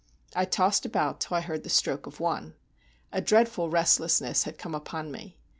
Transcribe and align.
I 0.35 0.45
tossed 0.45 0.83
about 0.83 1.19
till 1.19 1.37
I 1.37 1.41
heard 1.41 1.61
the 1.61 1.69
stroke 1.69 2.07
of 2.07 2.19
one. 2.19 2.55
A 3.11 3.21
dreadful 3.21 3.69
restlessness 3.69 4.45
had 4.45 4.57
come 4.57 4.73
upon 4.73 5.11
me. 5.11 5.37